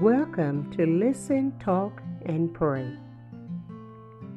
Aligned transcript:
Welcome 0.00 0.74
to 0.78 0.86
Listen, 0.86 1.52
Talk, 1.60 2.00
and 2.24 2.54
Pray. 2.54 2.96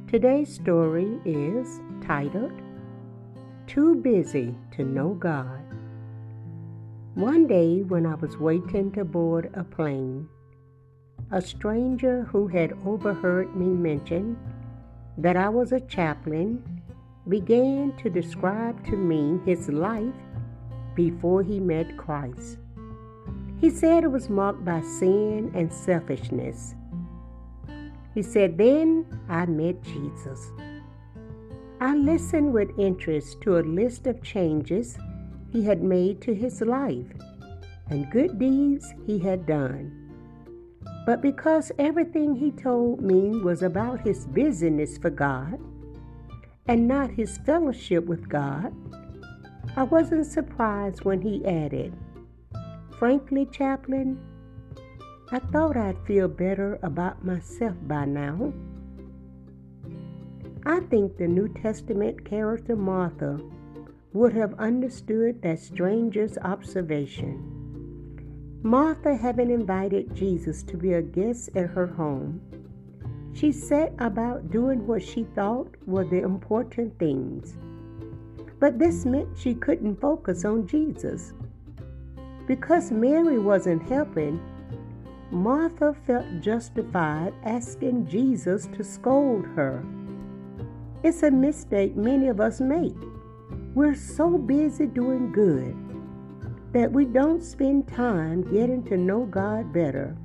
Today's 0.10 0.54
story 0.54 1.21
is 1.24 1.80
titled 2.05 2.52
Too 3.66 3.96
Busy 3.96 4.54
to 4.76 4.84
Know 4.84 5.14
God. 5.14 5.62
One 7.14 7.48
day, 7.48 7.82
when 7.84 8.05
I 8.05 8.16
was 8.16 8.36
waiting 8.36 8.91
to 8.91 9.05
board 9.05 9.52
a 9.54 9.64
plane, 9.64 10.28
a 11.32 11.41
stranger 11.41 12.23
who 12.23 12.48
had 12.48 12.77
overheard 12.86 13.55
me 13.55 13.68
mention 13.68 14.38
that 15.18 15.38
I 15.38 15.48
was 15.48 15.71
a 15.71 15.80
chaplain 15.80 16.61
began 17.30 17.95
to 18.04 18.09
describe 18.09 18.86
to 18.88 18.98
me 18.98 19.39
his 19.45 19.70
life 19.70 20.14
before 20.93 21.42
he 21.42 21.61
met 21.61 21.96
Christ. 21.96 22.57
He 23.64 23.70
said 23.70 24.04
it 24.04 24.12
was 24.12 24.30
marked 24.30 24.66
by 24.66 24.82
sin 24.82 25.50
and 25.56 25.72
selfishness. 25.72 26.76
He 28.14 28.22
said, 28.22 28.58
Then 28.58 29.06
I 29.30 29.46
met 29.46 29.82
Jesus. 29.84 30.52
I 31.80 31.96
listened 31.96 32.52
with 32.52 32.78
interest 32.78 33.39
to 33.44 33.59
a 33.59 33.64
list 33.64 34.06
of 34.06 34.22
changes 34.22 34.98
he 35.50 35.64
had 35.64 35.81
made 35.81 36.20
to 36.23 36.36
his 36.36 36.59
life 36.59 37.08
and 37.89 38.12
good 38.12 38.38
deeds 38.38 38.94
he 39.08 39.17
had 39.17 39.45
done. 39.45 40.11
But 41.06 41.22
because 41.22 41.72
everything 41.80 42.36
he 42.36 42.52
told 42.52 43.00
me 43.00 43.39
was 43.39 43.64
about 43.64 44.02
his 44.02 44.25
busyness 44.25 44.98
for 44.98 45.09
God 45.09 45.58
and 46.67 46.86
not 46.86 47.11
his 47.11 47.38
fellowship 47.45 48.08
with 48.08 48.28
God, 48.28 48.73
I 49.78 49.84
wasn't 49.84 50.25
surprised 50.25 51.06
when 51.06 51.22
he 51.22 51.45
added, 51.45 51.94
Frankly, 53.03 53.45
Chaplain, 53.51 54.17
I 55.29 55.39
thought 55.39 55.75
I'd 55.75 55.97
feel 56.07 56.29
better 56.29 56.79
about 56.83 57.25
myself 57.25 57.75
by 57.81 58.05
now. 58.05 58.53
I 60.65 60.79
think 60.79 61.17
the 61.17 61.27
New 61.27 61.49
Testament 61.49 62.23
character 62.23 62.77
Martha 62.77 63.41
would 64.13 64.31
have 64.31 64.57
understood 64.57 65.41
that 65.41 65.59
stranger's 65.59 66.37
observation. 66.37 68.61
Martha, 68.63 69.17
having 69.17 69.51
invited 69.51 70.15
Jesus 70.15 70.63
to 70.63 70.77
be 70.77 70.93
a 70.93 71.01
guest 71.01 71.49
at 71.57 71.71
her 71.71 71.87
home, 71.87 72.39
she 73.33 73.51
set 73.51 73.93
about 73.99 74.49
doing 74.49 74.87
what 74.87 75.03
she 75.03 75.25
thought 75.35 75.75
were 75.85 76.05
the 76.05 76.23
important 76.23 76.97
things. 76.99 77.57
But 78.61 78.79
this 78.79 79.03
meant 79.03 79.37
she 79.37 79.55
couldn't 79.55 79.99
focus 79.99 80.45
on 80.45 80.67
Jesus. 80.67 81.33
Because 82.47 82.91
Mary 82.91 83.39
wasn't 83.39 83.88
helping, 83.89 84.41
Martha 85.31 85.95
felt 86.05 86.25
justified 86.41 87.33
asking 87.44 88.08
Jesus 88.08 88.67
to 88.75 88.83
scold 88.83 89.45
her. 89.55 89.83
It's 91.03 91.23
a 91.23 91.31
mistake 91.31 91.95
many 91.95 92.27
of 92.27 92.39
us 92.39 92.61
make. 92.61 92.95
We're 93.73 93.95
so 93.95 94.38
busy 94.38 94.86
doing 94.86 95.31
good 95.31 95.75
that 96.73 96.91
we 96.91 97.05
don't 97.05 97.44
spend 97.44 97.88
time 97.88 98.41
getting 98.52 98.83
to 98.86 98.97
know 98.97 99.25
God 99.25 99.73
better. 99.73 100.16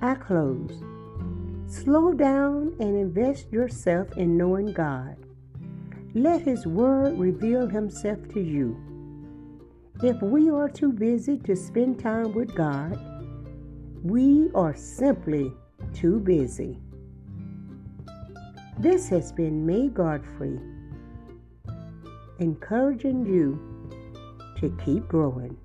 I 0.00 0.14
close. 0.14 0.82
Slow 1.66 2.12
down 2.12 2.74
and 2.80 2.96
invest 2.96 3.52
yourself 3.52 4.16
in 4.16 4.36
knowing 4.36 4.72
God. 4.72 5.16
Let 6.14 6.42
His 6.42 6.66
Word 6.66 7.18
reveal 7.18 7.66
Himself 7.66 8.28
to 8.34 8.40
you. 8.40 8.76
If 10.00 10.20
we 10.20 10.50
are 10.50 10.68
too 10.68 10.92
busy 10.92 11.38
to 11.38 11.54
spend 11.54 12.00
time 12.00 12.32
with 12.32 12.54
God, 12.54 12.98
we 14.02 14.50
are 14.54 14.74
simply 14.74 15.52
too 15.94 16.18
busy. 16.18 16.80
This 18.78 19.08
has 19.10 19.30
been 19.30 19.64
May 19.64 19.88
Godfrey, 19.88 20.58
encouraging 22.40 23.26
you 23.26 23.60
to 24.58 24.76
keep 24.84 25.06
growing. 25.06 25.56